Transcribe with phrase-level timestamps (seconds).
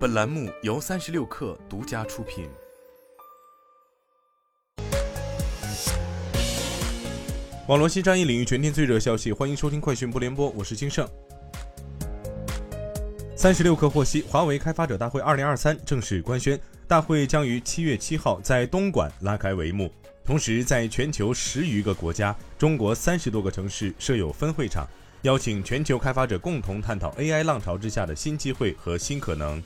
[0.00, 2.48] 本栏目由三十六氪独家出品。
[7.66, 11.06] 网络新战役领域全天最热消息，欢迎收听快讯不联播，我是金盛。
[13.36, 16.58] 三十六氪获悉，华为开发者大会二零二三正式官宣，
[16.88, 19.92] 大会将于七月七号在东莞拉开帷幕。
[20.24, 24.88] 同时，在全球十余个国家、中国三十多个城市设有分会场。
[25.24, 29.62] 邀请全球开发者共同探讨 AI 浪潮之下的新机会和新可能。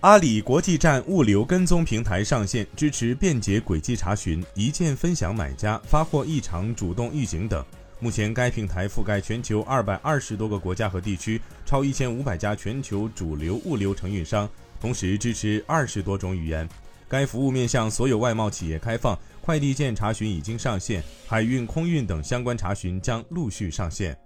[0.00, 7.64] 阿里国际站物流跟踪平台上线，支持便捷轨迹查询、一键分享买家、发货异常主动预警等。
[7.98, 16.68] 目前，该平台覆盖全球二百二十多个国家和地区，超一千五百家全球主流物流承运商，同时支持二十多种语言。
[17.08, 24.16] 该服务面向所有外贸企业开放，快递件查询已经上线，海运、空运等相关查询将陆续上线。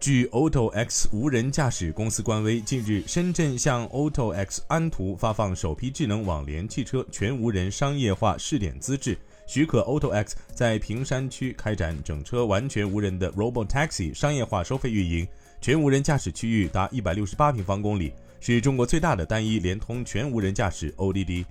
[0.00, 15.26] 据 AutoX 无人驾驶公司官微，近日，深圳向 AutoX 安图发放首批智能网联汽车全无人商业化试点资质，许可 AutoX 在坪山区开展整车完全无人的 Robotaxi 商业化收费运营。
[15.60, 21.44] 全无人驾驶区域达一百六十八平方公里，是中国最大的单一联通全无人驾驶 ODD。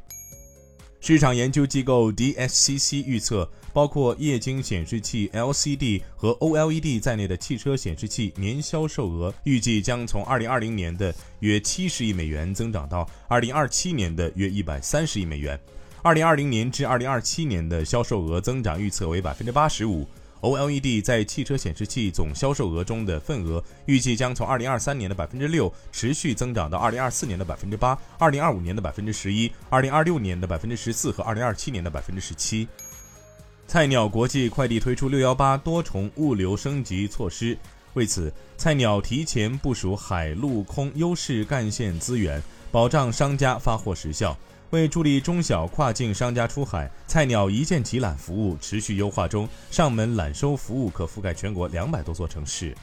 [1.00, 15.58] 市场研究机构 DSCC 预测，包括液晶显示器 LCD 和 OLED 在内的汽车显示器年销售额预计将从2020年的约70亿美元增长到2027年的约130亿美元。
[16.04, 20.06] 2020年至2027年的销售额增长预测为85%。
[20.42, 32.68] OLED 在汽车显示器总销售额中的份额预计将从2023年的百分之六持续增长到2024年的百分之八、2025年的百分之十一、2026年的百分之十四和2027年的百分之十七。
[33.68, 37.58] 菜鸟国际快递推出六幺八多重物流升级措施，
[37.96, 44.38] 为此，菜鸟提前部署海陆空优势干线资源，保障商家发货时效。
[44.72, 52.76] 为助力中小跨境商家出海，菜鸟一键集揽服务持续优化中，上门揽收服务可覆盖全国两百多座城市。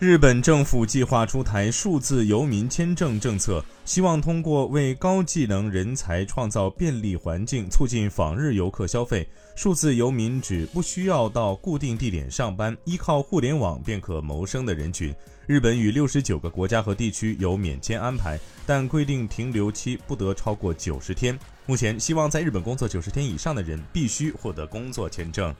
[0.00, 9.26] 日本政府计划出台数字游民签证政策，希望通过为高技能人才创造便利环境，促进访日游客消费。
[9.54, 15.14] 数字游民指不需要到固定地点上班，依靠互联网便可谋生的人群。
[15.46, 21.38] 日本与六十九个国家和地区有免签安排，但规定停留期不得超过九十天。
[21.66, 25.54] 目前，希望在日本工作九十天以上的人必须获得工作签证。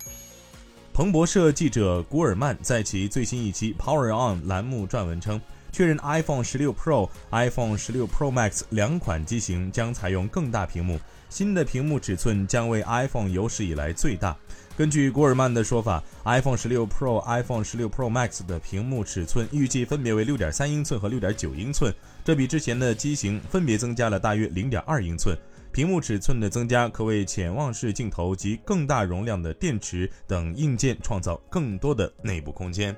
[0.95, 5.41] 彭博社记者古尔曼在其最新一期《Power On》栏目撰文称，
[5.73, 14.37] 确认 iPhone 16 Pro、iPhone 16 Pro Max 两款机型将采用更大屏幕，新的屏幕尺寸将为 iPhone 有史以来最大。
[14.77, 21.93] 根据古尔曼的说法，iPhone 16 Pro、iPhone 16 Pro Max 的屏幕尺寸预计分别为6.3英寸和6.9英寸，
[22.25, 25.37] 这比之前的机型分别增加了大约0.2英寸。
[25.75, 32.95] 屏幕尺寸的增加可为潜望式镜头及更大容量的电池等硬件创造更多的内部空间。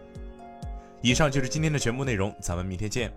[1.01, 3.11] 以上就是今天的全部内容，咱们明天见。